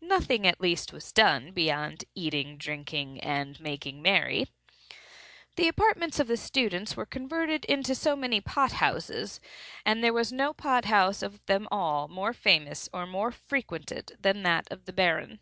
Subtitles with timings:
[0.00, 4.46] Nothing, at least, was done beyond eating and drinking and making merry.
[5.56, 9.38] The apartments of the students were converted into so many pot houses,
[9.84, 14.44] and there was no pot house of them all more famous or more frequented than
[14.44, 15.40] that of the Baron.